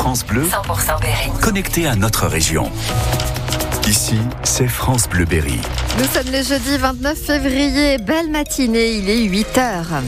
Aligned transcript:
France 0.00 0.24
Bleu, 0.24 0.44
100% 0.44 0.98
Berry. 1.02 1.30
Connecté 1.42 1.86
à 1.86 1.94
notre 1.94 2.26
région. 2.26 2.70
Ici, 3.86 4.16
c'est 4.44 4.66
France 4.66 5.06
Bleu 5.06 5.26
Berry. 5.26 5.60
Nous 5.98 6.04
sommes 6.04 6.32
le 6.32 6.42
jeudi 6.42 6.78
29 6.78 7.18
février. 7.18 7.98
Belle 7.98 8.30
matinée, 8.30 8.92
il 8.92 9.10
est 9.10 9.24
8 9.24 9.58
heures. 9.58 10.02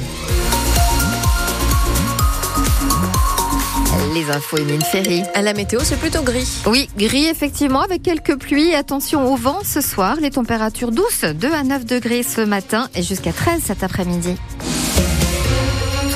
Les 4.14 4.30
infos 4.30 4.56
Émile 4.56 4.82
Ferry. 4.82 5.24
À 5.34 5.42
la 5.42 5.52
météo, 5.52 5.80
c'est 5.84 5.98
plutôt 5.98 6.22
gris. 6.22 6.48
Oui, 6.64 6.88
gris 6.96 7.26
effectivement, 7.26 7.82
avec 7.82 8.02
quelques 8.02 8.38
pluies. 8.38 8.74
Attention 8.74 9.30
au 9.30 9.36
vent 9.36 9.58
ce 9.62 9.82
soir. 9.82 10.16
Les 10.22 10.30
températures 10.30 10.90
douces, 10.90 11.24
2 11.24 11.52
à 11.52 11.64
9 11.64 11.84
degrés 11.84 12.22
ce 12.22 12.40
matin 12.40 12.88
et 12.94 13.02
jusqu'à 13.02 13.34
13 13.34 13.60
cet 13.62 13.82
après-midi. 13.82 14.38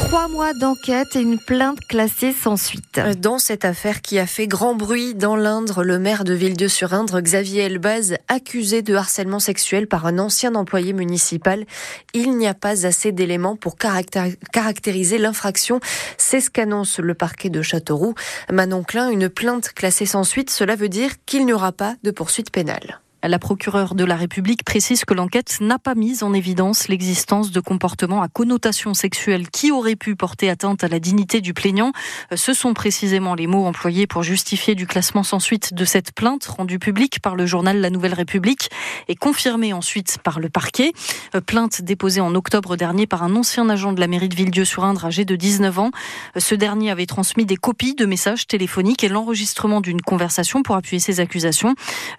Trois 0.06 0.28
mois 0.28 0.54
d'enquête 0.54 1.16
et 1.16 1.20
une 1.20 1.36
plainte 1.36 1.80
classée 1.80 2.32
sans 2.32 2.56
suite. 2.56 3.00
Dans 3.18 3.40
cette 3.40 3.64
affaire 3.64 4.02
qui 4.02 4.20
a 4.20 4.26
fait 4.26 4.46
grand 4.46 4.76
bruit 4.76 5.16
dans 5.16 5.34
l'Indre, 5.34 5.82
le 5.82 5.98
maire 5.98 6.22
de 6.22 6.32
Villedieu-sur-Indre, 6.32 7.20
Xavier 7.20 7.62
Elbaz, 7.62 8.14
accusé 8.28 8.82
de 8.82 8.94
harcèlement 8.94 9.40
sexuel 9.40 9.88
par 9.88 10.06
un 10.06 10.20
ancien 10.20 10.54
employé 10.54 10.92
municipal. 10.92 11.66
Il 12.14 12.38
n'y 12.38 12.46
a 12.46 12.54
pas 12.54 12.86
assez 12.86 13.10
d'éléments 13.10 13.56
pour 13.56 13.76
caractériser 13.76 15.18
l'infraction. 15.18 15.80
C'est 16.18 16.40
ce 16.40 16.50
qu'annonce 16.50 17.00
le 17.00 17.14
parquet 17.14 17.50
de 17.50 17.60
Châteauroux. 17.60 18.14
Manon 18.48 18.84
Klein, 18.84 19.08
une 19.08 19.28
plainte 19.28 19.72
classée 19.72 20.06
sans 20.06 20.22
suite, 20.22 20.50
cela 20.50 20.76
veut 20.76 20.88
dire 20.88 21.10
qu'il 21.26 21.46
n'y 21.46 21.52
aura 21.52 21.72
pas 21.72 21.96
de 22.04 22.12
poursuite 22.12 22.52
pénale. 22.52 23.00
La 23.22 23.38
procureure 23.38 23.94
de 23.94 24.04
la 24.04 24.14
République 24.14 24.62
précise 24.62 25.04
que 25.04 25.14
l'enquête 25.14 25.56
n'a 25.60 25.78
pas 25.78 25.94
mis 25.94 26.22
en 26.22 26.32
évidence 26.34 26.86
l'existence 26.86 27.50
de 27.50 27.60
comportements 27.60 28.22
à 28.22 28.28
connotation 28.28 28.94
sexuelle 28.94 29.48
qui 29.48 29.72
auraient 29.72 29.96
pu 29.96 30.14
porter 30.14 30.50
atteinte 30.50 30.84
à 30.84 30.88
la 30.88 31.00
dignité 31.00 31.40
du 31.40 31.54
plaignant. 31.54 31.92
Ce 32.34 32.52
sont 32.52 32.74
précisément 32.74 33.34
les 33.34 33.46
mots 33.46 33.64
employés 33.64 34.06
pour 34.06 34.22
justifier 34.22 34.74
du 34.74 34.86
classement 34.86 35.22
sans 35.22 35.40
suite 35.40 35.74
de 35.74 35.84
cette 35.84 36.12
plainte 36.12 36.44
rendue 36.44 36.78
publique 36.78 37.20
par 37.20 37.36
le 37.36 37.46
journal 37.46 37.80
La 37.80 37.90
Nouvelle 37.90 38.14
République 38.14 38.70
et 39.08 39.16
confirmée 39.16 39.72
ensuite 39.72 40.18
par 40.22 40.38
le 40.38 40.48
parquet. 40.48 40.92
Plainte 41.46 41.82
déposée 41.82 42.20
en 42.20 42.34
octobre 42.34 42.76
dernier 42.76 43.06
par 43.06 43.22
un 43.22 43.34
ancien 43.34 43.68
agent 43.70 43.92
de 43.92 44.00
la 44.00 44.08
mairie 44.08 44.28
de 44.28 44.36
Villedieu-sur-Indre 44.36 45.06
âgé 45.06 45.24
de 45.24 45.34
19 45.34 45.78
ans. 45.78 45.90
Ce 46.36 46.54
dernier 46.54 46.90
avait 46.90 47.06
transmis 47.06 47.46
des 47.46 47.56
copies 47.56 47.94
de 47.94 48.04
messages 48.04 48.46
téléphoniques 48.46 49.02
et 49.02 49.08
l'enregistrement 49.08 49.80
d'une 49.80 50.02
conversation 50.02 50.62
pour 50.62 50.76
appuyer 50.76 51.00
ses 51.00 51.18
accusations. 51.18 51.74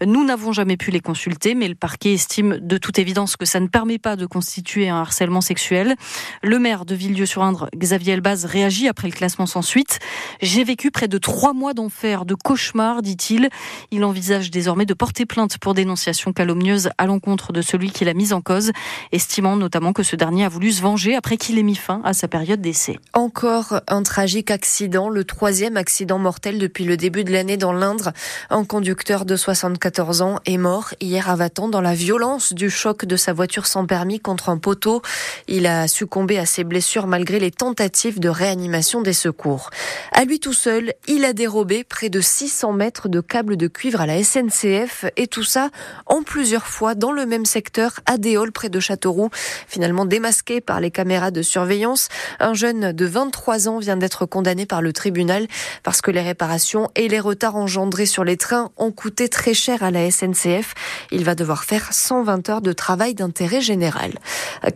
Nous 0.06 0.26
n'avons 0.26 0.52
jamais 0.52 0.76
pu 0.76 0.87
les 0.92 1.00
consulter, 1.00 1.56
mais 1.56 1.68
le 1.68 1.76
parquet 1.76 2.14
estime 2.14 2.58
de 2.58 2.78
toute 2.78 3.00
évidence 3.00 3.36
que 3.36 3.46
ça 3.46 3.60
ne 3.60 3.68
permet 3.68 3.98
pas 3.98 4.16
de 4.16 4.26
constituer 4.26 4.90
un 4.90 4.98
harcèlement 4.98 5.42
sexuel. 5.42 5.96
Le 6.44 6.60
maire 6.60 6.86
de 6.86 6.96
Villedieu-sur-Indre, 6.96 7.70
Xavier 7.76 8.14
Elbaz, 8.14 8.46
réagit 8.46 8.88
après 8.88 9.08
le 9.08 9.14
classement 9.14 9.46
sans 9.46 9.62
suite. 9.62 10.00
J'ai 10.42 10.64
vécu 10.64 10.92
près 10.92 11.08
de 11.08 11.18
trois 11.18 11.54
mois 11.54 11.74
d'enfer, 11.74 12.26
de 12.26 12.36
cauchemar, 12.36 13.02
dit-il. 13.02 13.50
Il 13.92 14.04
envisage 14.04 14.52
désormais 14.52 14.86
de 14.86 14.94
porter 14.94 15.26
plainte 15.26 15.58
pour 15.58 15.74
dénonciation 15.74 16.34
calomnieuse 16.34 16.90
à 16.98 17.06
l'encontre 17.06 17.54
de 17.54 17.62
celui 17.62 17.92
qui 17.92 18.06
l'a 18.06 18.14
mise 18.14 18.34
en 18.34 18.42
cause, 18.42 18.72
estimant 19.12 19.56
notamment 19.56 19.94
que 19.94 20.04
ce 20.04 20.16
dernier 20.16 20.46
a 20.46 20.50
voulu 20.50 20.72
se 20.72 20.82
venger 20.82 21.16
après 21.16 21.38
qu'il 21.38 21.58
ait 21.60 21.64
mis 21.64 21.76
fin 21.76 22.02
à 22.04 22.14
sa 22.14 22.28
période 22.28 22.62
d'essai. 22.62 23.00
Encore 23.14 23.82
un 23.88 24.04
tragique 24.04 24.52
accident, 24.52 25.10
le 25.10 25.24
troisième 25.24 25.78
accident 25.78 26.20
mortel 26.20 26.60
depuis 26.60 26.86
le 26.86 26.98
début 26.98 27.24
de 27.24 27.32
l'année 27.32 27.58
dans 27.58 27.74
l'Indre. 27.74 28.12
Un 28.50 28.64
conducteur 28.64 29.26
de 29.26 29.36
74 29.36 30.22
ans 30.22 30.40
est 30.46 30.58
mort 30.58 30.77
hier 31.02 31.30
à 31.30 31.36
Vatan 31.36 31.68
dans 31.68 31.82
la 31.82 31.94
violence 31.94 32.54
du 32.54 32.70
choc 32.70 33.06
de 33.06 33.16
sa 33.16 33.34
voiture 33.34 33.68
sans 33.68 33.86
permis 33.86 34.20
contre 34.20 34.50
un 34.50 34.58
poteau. 34.58 35.02
Il 35.48 35.66
a 35.66 35.88
succombé 35.88 36.38
à 36.38 36.46
ses 36.46 36.64
blessures 36.64 37.08
malgré 37.08 37.40
les 37.40 37.52
tentatives 37.52 38.20
de 38.20 38.30
réanimation 38.30 39.02
des 39.02 39.14
secours. 39.14 39.70
À 40.12 40.26
lui 40.26 40.40
tout 40.40 40.54
seul, 40.54 40.94
il 41.08 41.26
a 41.26 41.34
dérobé 41.34 41.84
près 41.84 42.10
de 42.10 42.22
600 42.22 42.74
mètres 42.74 43.10
de 43.10 43.22
câbles 43.22 43.58
de 43.58 43.68
cuivre 43.68 44.02
à 44.02 44.06
la 44.06 44.24
SNCF 44.24 45.06
et 45.16 45.28
tout 45.28 45.44
ça 45.44 45.70
en 46.06 46.24
plusieurs 46.24 46.68
fois 46.68 46.96
dans 46.96 47.12
le 47.12 47.26
même 47.26 47.46
secteur 47.46 48.00
à 48.06 48.18
Déol 48.18 48.52
près 48.52 48.70
de 48.70 48.80
Châteauroux. 48.80 49.30
Finalement 49.68 50.06
démasqué 50.06 50.62
par 50.62 50.80
les 50.80 50.92
caméras 50.92 51.32
de 51.32 51.42
surveillance, 51.42 52.10
un 52.40 52.54
jeune 52.54 52.92
de 52.92 53.06
23 53.06 53.68
ans 53.68 53.80
vient 53.80 53.98
d'être 53.98 54.26
condamné 54.26 54.66
par 54.66 54.82
le 54.82 54.94
tribunal 54.94 55.48
parce 55.84 56.02
que 56.02 56.12
les 56.12 56.22
réparations 56.22 56.90
et 56.96 57.08
les 57.08 57.20
retards 57.20 57.56
engendrés 57.56 58.06
sur 58.06 58.24
les 58.24 58.38
trains 58.38 58.72
ont 58.78 58.92
coûté 58.92 59.30
très 59.30 59.54
cher 59.54 59.84
à 59.84 59.92
la 59.92 60.10
SNCF. 60.12 60.67
Il 61.12 61.24
va 61.24 61.36
devoir 61.36 61.64
faire 61.64 61.88
120 61.92 62.50
heures 62.50 62.62
de 62.62 62.74
travail 62.74 63.14
d'intérêt 63.14 63.62
général. 63.62 64.20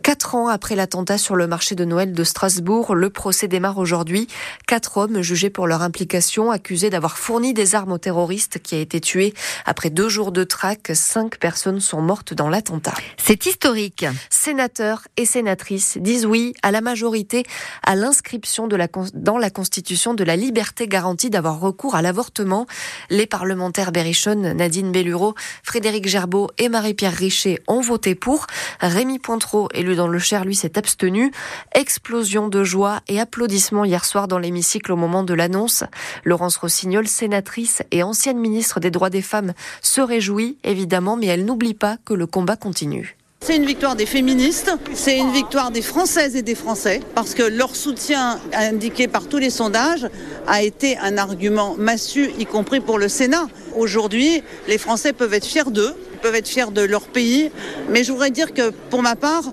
Quatre 0.02 0.34
ans 0.34 0.48
après 0.48 0.76
l'attentat 0.76 1.18
sur 1.18 1.36
le 1.36 1.46
marché 1.46 1.74
de 1.74 1.84
Noël 1.84 2.12
de 2.12 2.24
Strasbourg, 2.24 2.94
le 2.94 3.10
procès 3.10 3.48
démarre 3.48 3.78
aujourd'hui. 3.78 4.28
Quatre 4.66 4.96
hommes 4.96 5.22
jugés 5.22 5.50
pour 5.50 5.66
leur 5.66 5.82
implication, 5.82 6.50
accusés 6.50 6.90
d'avoir 6.90 7.18
fourni 7.18 7.54
des 7.54 7.74
armes 7.74 7.92
aux 7.92 7.98
terroristes 7.98 8.58
qui 8.60 8.74
a 8.74 8.78
été 8.78 9.00
tué. 9.00 9.34
Après 9.66 9.90
deux 9.90 10.08
jours 10.08 10.32
de 10.32 10.44
traque, 10.44 10.92
cinq 10.94 11.38
personnes 11.38 11.80
sont 11.80 12.00
mortes 12.00 12.34
dans 12.34 12.48
l'attentat. 12.48 12.94
C'est 13.16 13.46
historique. 13.46 14.06
Sénateurs 14.30 15.02
et 15.16 15.26
sénatrices 15.26 15.98
disent 15.98 16.26
oui 16.26 16.54
à 16.62 16.70
la 16.70 16.80
majorité 16.80 17.44
à 17.84 17.94
l'inscription 17.94 18.66
de 18.66 18.76
la, 18.76 18.88
dans 19.14 19.38
la 19.38 19.50
Constitution 19.50 20.14
de 20.14 20.24
la 20.24 20.36
liberté 20.36 20.86
garantie 20.86 21.30
d'avoir 21.30 21.60
recours 21.60 21.94
à 21.94 22.02
l'avortement. 22.02 22.66
Les 23.10 23.26
parlementaires 23.26 23.92
berrichonne, 23.92 24.52
Nadine 24.52 24.92
Bellureau, 24.92 25.34
Frédéric 25.62 25.81
Gerbeau 25.82 26.48
et 26.58 26.68
Marie-Pierre 26.68 27.12
Richer 27.12 27.60
ont 27.66 27.80
voté 27.80 28.14
pour. 28.14 28.46
Rémi 28.80 29.18
Pointreau, 29.18 29.68
élu 29.74 29.94
dans 29.94 30.08
le 30.08 30.18
Cher, 30.18 30.44
lui 30.44 30.54
s'est 30.54 30.78
abstenu. 30.78 31.32
Explosion 31.74 32.48
de 32.48 32.64
joie 32.64 33.00
et 33.08 33.20
applaudissements 33.20 33.84
hier 33.84 34.04
soir 34.04 34.28
dans 34.28 34.38
l'hémicycle 34.38 34.92
au 34.92 34.96
moment 34.96 35.22
de 35.22 35.34
l'annonce. 35.34 35.84
Laurence 36.24 36.56
Rossignol, 36.56 37.08
sénatrice 37.08 37.82
et 37.90 38.02
ancienne 38.02 38.38
ministre 38.38 38.80
des 38.80 38.90
droits 38.90 39.10
des 39.10 39.22
femmes, 39.22 39.52
se 39.80 40.00
réjouit 40.00 40.58
évidemment, 40.64 41.16
mais 41.16 41.26
elle 41.26 41.44
n'oublie 41.44 41.74
pas 41.74 41.96
que 42.04 42.14
le 42.14 42.26
combat 42.26 42.56
continue. 42.56 43.16
C'est 43.44 43.56
une 43.56 43.66
victoire 43.66 43.96
des 43.96 44.06
féministes, 44.06 44.70
c'est 44.94 45.18
une 45.18 45.32
victoire 45.32 45.72
des 45.72 45.82
Françaises 45.82 46.36
et 46.36 46.42
des 46.42 46.54
Français, 46.54 47.00
parce 47.16 47.34
que 47.34 47.42
leur 47.42 47.74
soutien 47.74 48.38
indiqué 48.52 49.08
par 49.08 49.26
tous 49.26 49.38
les 49.38 49.50
sondages 49.50 50.06
a 50.46 50.62
été 50.62 50.96
un 50.98 51.18
argument 51.18 51.74
massu, 51.76 52.30
y 52.38 52.46
compris 52.46 52.78
pour 52.78 53.00
le 53.00 53.08
Sénat. 53.08 53.48
Aujourd'hui, 53.76 54.44
les 54.68 54.78
Français 54.78 55.12
peuvent 55.12 55.34
être 55.34 55.44
fiers 55.44 55.72
d'eux, 55.72 55.92
peuvent 56.22 56.36
être 56.36 56.46
fiers 56.46 56.70
de 56.70 56.82
leur 56.82 57.02
pays, 57.02 57.50
mais 57.90 58.04
je 58.04 58.12
voudrais 58.12 58.30
dire 58.30 58.54
que 58.54 58.70
pour 58.90 59.02
ma 59.02 59.16
part, 59.16 59.52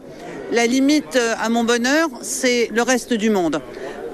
la 0.52 0.68
limite 0.68 1.18
à 1.40 1.50
mon 1.50 1.64
bonheur, 1.64 2.10
c'est 2.22 2.70
le 2.72 2.84
reste 2.84 3.14
du 3.16 3.32
monde. 3.32 3.60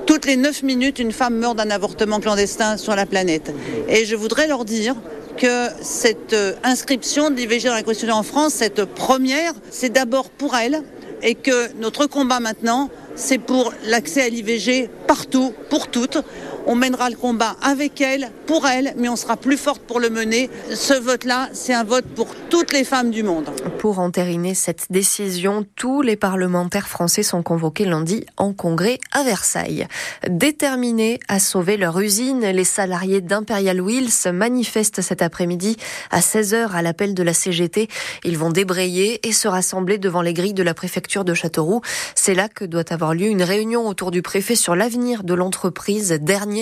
Toutes 0.05 0.25
les 0.25 0.37
9 0.37 0.63
minutes, 0.63 0.99
une 0.99 1.11
femme 1.11 1.35
meurt 1.35 1.57
d'un 1.57 1.69
avortement 1.69 2.21
clandestin 2.21 2.77
sur 2.77 2.95
la 2.95 3.05
planète. 3.05 3.51
Et 3.89 4.05
je 4.05 4.15
voudrais 4.15 4.47
leur 4.47 4.63
dire 4.63 4.95
que 5.37 5.69
cette 5.81 6.33
euh, 6.33 6.53
inscription 6.63 7.29
de 7.29 7.35
l'IVG 7.35 7.67
dans 7.67 7.73
la 7.73 7.83
Constitution 7.83 8.15
en 8.15 8.23
France, 8.23 8.53
cette 8.53 8.85
première, 8.85 9.53
c'est 9.69 9.89
d'abord 9.89 10.29
pour 10.29 10.55
elle 10.55 10.81
et 11.21 11.35
que 11.35 11.73
notre 11.79 12.05
combat 12.05 12.39
maintenant, 12.39 12.89
c'est 13.15 13.37
pour 13.37 13.73
l'accès 13.85 14.21
à 14.21 14.29
l'IVG 14.29 14.89
partout, 15.07 15.53
pour 15.69 15.87
toutes. 15.87 16.17
On 16.67 16.75
mènera 16.75 17.09
le 17.09 17.15
combat 17.15 17.55
avec 17.61 18.01
elle, 18.01 18.31
pour 18.47 18.67
elle, 18.67 18.93
mais 18.97 19.07
on 19.07 19.15
sera 19.15 19.37
plus 19.37 19.57
forte 19.57 19.81
pour 19.83 19.99
le 19.99 20.09
mener. 20.09 20.49
Ce 20.73 20.93
vote-là, 20.93 21.49
c'est 21.53 21.73
un 21.73 21.83
vote 21.83 22.05
pour 22.15 22.27
toutes 22.49 22.73
les 22.73 22.83
femmes 22.83 23.11
du 23.11 23.21
monde. 23.21 23.49
Pour 23.77 23.99
entériner 23.99 24.55
cette 24.55 24.87
décision, 24.89 25.65
tous 25.75 26.01
les 26.01 26.15
parlementaires 26.15 26.87
français 26.87 27.21
sont 27.21 27.43
convoqués 27.43 27.85
lundi 27.85 28.25
en 28.37 28.53
congrès 28.53 28.99
à 29.11 29.23
Versailles. 29.23 29.87
Déterminés 30.27 31.19
à 31.27 31.39
sauver 31.39 31.77
leur 31.77 31.99
usine, 31.99 32.41
les 32.41 32.63
salariés 32.63 33.21
d'Imperial 33.21 33.79
Wheels 33.79 34.31
manifestent 34.33 35.01
cet 35.01 35.21
après-midi 35.21 35.77
à 36.09 36.19
16h 36.19 36.71
à 36.71 36.81
l'appel 36.81 37.13
de 37.13 37.23
la 37.23 37.33
CGT. 37.33 37.89
Ils 38.23 38.37
vont 38.37 38.49
débrayer 38.49 39.25
et 39.27 39.33
se 39.33 39.47
rassembler 39.47 39.97
devant 39.97 40.21
les 40.21 40.33
grilles 40.33 40.53
de 40.53 40.63
la 40.63 40.73
préfecture 40.73 41.25
de 41.25 41.33
Châteauroux. 41.33 41.81
C'est 42.15 42.33
là 42.33 42.49
que 42.49 42.65
doit 42.65 42.91
avoir 42.91 43.13
lieu 43.13 43.27
une 43.27 43.43
réunion 43.43 43.87
autour 43.87 44.09
du 44.09 44.21
préfet 44.21 44.55
sur 44.55 44.75
l'avenir 44.75 45.23
de 45.23 45.33
l'entreprise, 45.33 46.17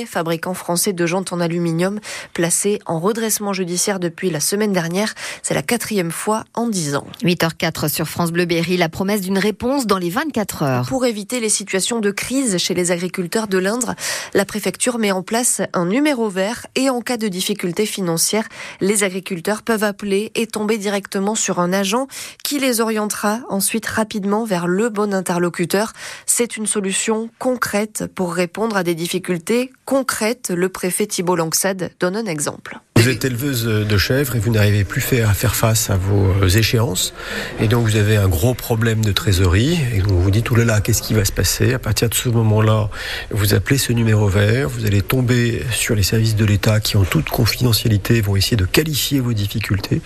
fabricant 0.06 0.54
français 0.54 0.94
de 0.94 1.06
jantes 1.06 1.34
en 1.34 1.40
aluminium, 1.40 2.00
placé 2.34 2.80
en 2.86 3.00
redressement 3.00 3.54
judiciaire 3.54 4.00
depuis 4.00 4.30
la 4.30 4.40
semaine 4.40 4.74
dernière. 4.74 5.13
C'est 5.42 5.54
la 5.54 5.62
quatrième 5.62 6.12
fois 6.12 6.44
en 6.54 6.68
dix 6.68 6.95
ans. 6.95 7.07
8h04 7.24 7.90
sur 7.90 8.07
France 8.07 8.31
Bleu 8.31 8.45
Berry, 8.45 8.78
la 8.78 8.90
promesse 8.90 9.22
d'une 9.22 9.38
réponse 9.38 9.88
dans 9.88 9.98
les 9.98 10.10
24 10.10 10.63
heures. 10.63 10.86
Pour 10.88 11.06
éviter 11.06 11.40
les 11.40 11.50
situations 11.50 12.00
de 12.00 12.12
crise 12.12 12.57
chez 12.57 12.74
les 12.74 12.92
agriculteurs 12.92 13.48
de 13.48 13.57
l'Indre, 13.57 13.95
la 14.34 14.45
préfecture 14.45 14.98
met 14.98 15.12
en 15.12 15.24
place 15.24 15.62
un 15.74 15.86
numéro 15.86 16.30
vert 16.30 16.66
et 16.75 16.90
en 16.90 17.01
cas 17.01 17.18
de 17.18 17.28
difficulté 17.28 17.86
financière, 17.86 18.48
les 18.81 19.04
agriculteurs 19.04 19.62
peuvent 19.62 19.84
appeler 19.84 20.31
et 20.36 20.48
tomber 20.48 20.78
directement 20.78 21.36
sur 21.36 21.60
un 21.60 21.74
agent 21.74 22.07
qui 22.44 22.60
les 22.60 22.81
orientera 22.81 23.40
ensuite 23.50 23.86
rapidement 23.86 24.45
vers 24.45 24.68
le 24.68 24.90
bon 24.90 25.13
interlocuteur. 25.13 25.94
C'est 26.25 26.57
une 26.57 26.68
solution 26.68 27.30
concrète 27.40 28.06
pour 28.16 28.34
répondre 28.34 28.78
à 28.78 28.84
des 28.84 28.95
difficultés 28.95 29.72
concrètes. 29.85 30.51
Le 30.56 30.69
préfet 30.69 31.07
Thibault 31.07 31.35
Langsade 31.35 31.91
donne 32.00 32.15
un 32.15 32.25
exemple. 32.25 32.80
Vous 33.03 33.09
êtes 33.09 33.25
éleveuse 33.25 33.65
de 33.65 33.97
chèvres 33.97 34.38
et 34.38 34.39
vous 34.39 34.50
n'arrivez 34.50 34.85
plus 34.85 35.03
à 35.19 35.33
faire 35.33 35.56
face 35.56 35.89
à 35.89 35.97
vos 35.97 36.47
échéances. 36.47 37.13
Et 37.59 37.68
donc 37.68 37.85
vous 37.85 37.97
avez 37.97 38.15
un 38.15 38.30
gros 38.30 38.53
problème 38.53 39.03
de 39.03 39.12
trésorerie. 39.12 39.77
Et 39.94 39.97
donc 40.00 40.12
vous 40.12 40.21
vous 40.21 40.31
dites, 40.31 40.50
oulala, 40.51 40.80
qu'est-ce 40.80 41.01
qui 41.01 41.13
va 41.13 41.25
se 41.25 41.33
passer? 41.33 41.74
À 41.74 41.80
partir 41.80 42.07
de 42.07 42.13
ce 42.13 42.30
moment-là, 42.30 42.89
vous 43.31 43.53
appelez 43.53 43.77
ce 43.77 43.91
numéro 43.91 44.30
vert. 44.30 44.69
Vous 44.69 44.85
allez 44.85 45.01
tomber 45.01 45.63
sur 45.71 45.95
les 45.95 46.03
services 46.03 46.38
de 46.38 46.45
l'État 46.45 46.80
qui, 46.80 46.95
en 46.95 47.03
toute 47.03 47.27
confidentialité, 47.27 48.21
vont 48.21 48.38
essayer 48.38 48.56
de 48.56 48.65
qualifier 48.65 49.19
vos 49.19 49.33
difficultés 49.33 50.01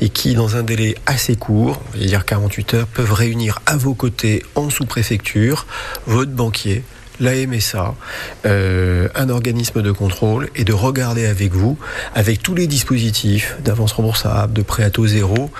et 0.00 0.08
qui, 0.08 0.34
dans 0.34 0.54
un 0.54 0.62
délai 0.62 0.94
assez 1.06 1.34
court, 1.34 1.82
on 1.88 1.98
va 1.98 2.04
dire 2.04 2.24
48 2.24 2.74
heures, 2.74 2.86
peuvent 2.86 3.12
réunir 3.12 3.58
à 3.66 3.76
vos 3.76 3.94
côtés 3.94 4.44
en 4.54 4.70
sous-préfecture 4.70 5.66
votre 6.06 6.30
banquier, 6.30 6.84
la 7.20 7.32
MSA, 7.46 7.94
euh, 8.44 9.08
un 9.14 9.28
organisme 9.28 9.82
de 9.82 9.92
contrôle, 9.92 10.48
et 10.54 10.64
de 10.64 10.72
regarder 10.72 11.26
avec 11.26 11.52
vous, 11.52 11.78
avec 12.14 12.42
tous 12.42 12.54
les 12.54 12.66
dispositifs 12.66 13.56
d'avance 13.64 13.92
remboursable, 13.92 14.52
de 14.52 14.62
prêt 14.62 14.84
à 14.84 14.90
taux 14.90 15.06
zéro, 15.06 15.50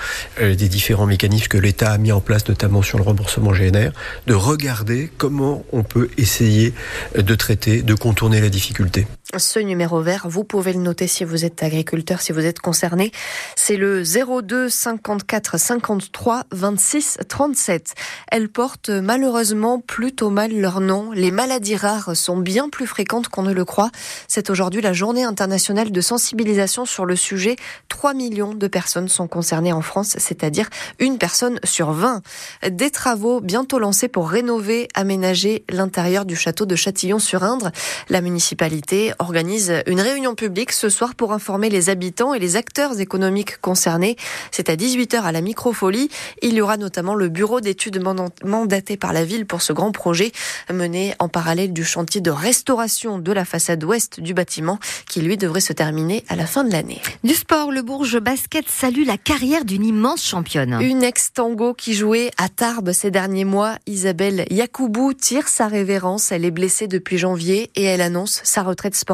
euh, 0.41 0.55
des 0.55 0.69
différents 0.69 1.05
mécanismes 1.05 1.47
que 1.47 1.57
l'État 1.57 1.91
a 1.91 1.97
mis 1.97 2.11
en 2.11 2.21
place, 2.21 2.47
notamment 2.47 2.81
sur 2.81 2.97
le 2.97 3.03
remboursement 3.03 3.51
GNR, 3.51 3.91
de 4.27 4.33
regarder 4.33 5.11
comment 5.17 5.63
on 5.71 5.83
peut 5.83 6.09
essayer 6.17 6.73
de 7.15 7.35
traiter, 7.35 7.81
de 7.81 7.93
contourner 7.93 8.41
la 8.41 8.49
difficulté. 8.49 9.07
Ce 9.35 9.59
numéro 9.59 9.99
vert, 9.99 10.25
vous 10.29 10.45
pouvez 10.45 10.71
le 10.71 10.79
noter 10.79 11.05
si 11.05 11.25
vous 11.25 11.43
êtes 11.43 11.61
agriculteur, 11.61 12.21
si 12.21 12.31
vous 12.31 12.45
êtes 12.45 12.61
concerné. 12.61 13.11
C'est 13.57 13.75
le 13.75 14.01
02 14.01 14.69
54 14.69 15.59
53 15.59 16.45
26 16.51 17.17
37. 17.27 17.93
Elles 18.31 18.47
portent 18.47 18.89
malheureusement 18.89 19.81
plutôt 19.81 20.29
mal 20.29 20.53
leur 20.53 20.79
nom. 20.79 21.11
Les 21.11 21.31
maladies 21.31 21.75
rares 21.75 22.15
sont 22.15 22.37
bien 22.37 22.69
plus 22.69 22.87
fréquentes 22.87 23.27
qu'on 23.27 23.41
ne 23.41 23.51
le 23.51 23.65
croit. 23.65 23.91
C'est 24.29 24.49
aujourd'hui 24.49 24.81
la 24.81 24.93
journée 24.93 25.25
internationale 25.25 25.91
de 25.91 26.01
sensibilisation 26.01 26.85
sur 26.85 27.05
le 27.05 27.17
sujet. 27.17 27.57
3 27.89 28.13
millions 28.13 28.53
de 28.53 28.67
personnes 28.67 29.09
sont 29.09 29.27
concernées 29.27 29.73
en 29.73 29.81
France, 29.81 30.15
c'est-à-dire 30.19 30.69
une 30.99 31.17
personne 31.17 31.59
sur 31.65 31.91
20. 31.91 32.21
Des 32.69 32.91
travaux 32.91 33.41
bientôt 33.41 33.77
lancés 33.77 34.07
pour 34.07 34.29
rénover, 34.29 34.87
aménager 34.93 35.65
l'intérieur 35.69 36.23
du 36.23 36.37
château 36.37 36.65
de 36.65 36.77
Châtillon-sur-Indre. 36.77 37.71
La 38.07 38.21
municipalité 38.21 39.11
organise 39.19 39.73
une 39.87 40.01
réunion 40.01 40.35
publique 40.35 40.71
ce 40.71 40.89
soir 40.89 41.15
pour 41.15 41.33
informer 41.33 41.69
les 41.69 41.89
habitants 41.89 42.33
et 42.33 42.39
les 42.39 42.55
acteurs 42.55 42.99
économiques 42.99 43.59
concernés. 43.61 44.15
C'est 44.51 44.69
à 44.69 44.75
18h 44.75 45.21
à 45.21 45.31
la 45.31 45.41
Microfolie. 45.41 46.09
Il 46.41 46.53
y 46.53 46.61
aura 46.61 46.77
notamment 46.77 47.15
le 47.15 47.29
bureau 47.29 47.61
d'études 47.61 48.01
mandaté 48.43 48.97
par 48.97 49.13
la 49.13 49.25
ville 49.25 49.45
pour 49.45 49.61
ce 49.61 49.73
grand 49.73 49.91
projet 49.91 50.31
mené 50.71 51.15
en 51.19 51.29
parallèle 51.29 51.73
du 51.73 51.83
chantier 51.83 52.21
de 52.21 52.31
restauration 52.31 53.19
de 53.19 53.31
la 53.31 53.45
façade 53.45 53.83
ouest 53.83 54.19
du 54.19 54.33
bâtiment 54.33 54.79
qui 55.09 55.21
lui 55.21 55.37
devrait 55.37 55.61
se 55.61 55.73
terminer 55.73 56.23
à 56.29 56.35
la 56.35 56.45
fin 56.45 56.63
de 56.63 56.71
l'année. 56.71 57.01
Du 57.23 57.33
sport, 57.33 57.71
le 57.71 57.81
Bourges 57.81 58.19
Basket 58.19 58.69
salue 58.69 59.05
la 59.05 59.17
carrière 59.17 59.65
d'une 59.65 59.85
immense 59.85 60.23
championne. 60.23 60.77
Une 60.81 61.03
ex-tango 61.03 61.73
qui 61.73 61.93
jouait 61.93 62.31
à 62.37 62.49
Tarbes 62.49 62.91
ces 62.91 63.11
derniers 63.11 63.45
mois, 63.45 63.77
Isabelle 63.87 64.45
Yacoubou 64.49 65.13
tire 65.13 65.47
sa 65.47 65.67
révérence. 65.67 66.31
Elle 66.31 66.45
est 66.45 66.51
blessée 66.51 66.87
depuis 66.87 67.17
janvier 67.17 67.71
et 67.75 67.83
elle 67.83 68.01
annonce 68.01 68.41
sa 68.43 68.63
retraite 68.63 68.95
sportive. 68.95 69.06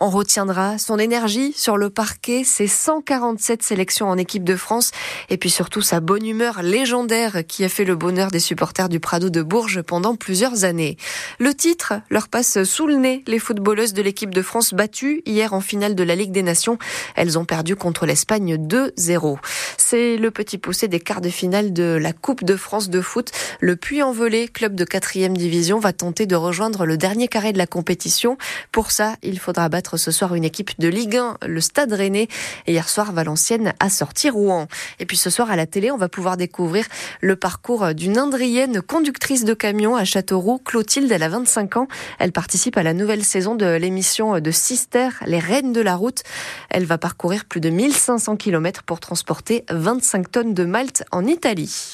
On 0.00 0.10
retiendra 0.10 0.78
son 0.78 0.98
énergie 0.98 1.52
sur 1.56 1.76
le 1.76 1.90
parquet, 1.90 2.44
ses 2.44 2.66
147 2.66 3.62
sélections 3.62 4.08
en 4.08 4.18
équipe 4.18 4.44
de 4.44 4.56
France 4.56 4.90
et 5.28 5.36
puis 5.36 5.50
surtout 5.50 5.82
sa 5.82 6.00
bonne 6.00 6.26
humeur 6.26 6.62
légendaire 6.62 7.46
qui 7.46 7.64
a 7.64 7.68
fait 7.68 7.84
le 7.84 7.96
bonheur 7.96 8.30
des 8.30 8.40
supporters 8.40 8.88
du 8.88 9.00
Prado 9.00 9.30
de 9.30 9.42
Bourges 9.42 9.82
pendant 9.82 10.16
plusieurs 10.16 10.64
années. 10.64 10.96
Le 11.38 11.54
titre 11.54 11.94
leur 12.10 12.28
passe 12.28 12.62
sous 12.64 12.86
le 12.86 12.96
nez. 12.96 13.22
Les 13.26 13.38
footballeuses 13.38 13.92
de 13.92 14.02
l'équipe 14.02 14.32
de 14.34 14.42
France 14.42 14.74
battues 14.74 15.22
hier 15.26 15.52
en 15.52 15.60
finale 15.60 15.94
de 15.94 16.02
la 16.02 16.14
Ligue 16.14 16.32
des 16.32 16.42
Nations. 16.42 16.78
Elles 17.14 17.38
ont 17.38 17.44
perdu 17.44 17.76
contre 17.76 18.06
l'Espagne 18.06 18.56
2-0. 18.56 19.38
C'est 19.76 20.16
le 20.16 20.30
petit 20.30 20.58
poussé 20.58 20.88
des 20.88 21.00
quarts 21.00 21.20
de 21.20 21.28
finale 21.28 21.72
de 21.72 21.98
la 22.00 22.12
Coupe 22.12 22.44
de 22.44 22.56
France 22.56 22.90
de 22.90 23.00
foot. 23.00 23.30
Le 23.60 23.76
Puy-en-Velay, 23.76 24.48
club 24.48 24.74
de 24.74 24.84
quatrième 24.84 25.36
division, 25.36 25.78
va 25.78 25.92
tenter 25.92 26.26
de 26.26 26.36
rejoindre 26.36 26.86
le 26.86 26.96
dernier 26.96 27.28
carré 27.28 27.52
de 27.52 27.58
la 27.58 27.66
compétition. 27.66 28.38
Pour 28.70 28.90
il 29.22 29.38
faudra 29.38 29.68
battre 29.68 29.96
ce 29.96 30.10
soir 30.10 30.34
une 30.34 30.44
équipe 30.44 30.70
de 30.78 30.88
Ligue 30.88 31.16
1, 31.16 31.38
le 31.46 31.60
Stade 31.60 31.92
Rennais. 31.92 32.28
Et 32.66 32.72
hier 32.72 32.88
soir, 32.88 33.12
Valenciennes 33.12 33.72
a 33.80 33.90
sorti 33.90 34.30
Rouen. 34.30 34.66
Et 34.98 35.06
puis 35.06 35.16
ce 35.16 35.30
soir, 35.30 35.50
à 35.50 35.56
la 35.56 35.66
télé, 35.66 35.90
on 35.90 35.96
va 35.96 36.08
pouvoir 36.08 36.36
découvrir 36.36 36.86
le 37.20 37.36
parcours 37.36 37.94
d'une 37.94 38.18
Indrienne 38.18 38.82
conductrice 38.82 39.44
de 39.44 39.54
camion 39.54 39.96
à 39.96 40.04
Châteauroux. 40.04 40.58
Clotilde, 40.58 41.10
elle 41.10 41.22
a 41.22 41.28
25 41.28 41.76
ans. 41.76 41.88
Elle 42.18 42.32
participe 42.32 42.76
à 42.76 42.82
la 42.82 42.94
nouvelle 42.94 43.24
saison 43.24 43.54
de 43.54 43.66
l'émission 43.66 44.38
de 44.40 44.50
Sister, 44.50 45.08
Les 45.26 45.38
Reines 45.38 45.72
de 45.72 45.80
la 45.80 45.96
Route. 45.96 46.22
Elle 46.70 46.84
va 46.84 46.98
parcourir 46.98 47.44
plus 47.44 47.60
de 47.60 47.70
1500 47.70 48.36
km 48.36 48.82
pour 48.82 49.00
transporter 49.00 49.64
25 49.70 50.30
tonnes 50.30 50.54
de 50.54 50.64
malt 50.64 51.04
en 51.10 51.26
Italie. 51.26 51.90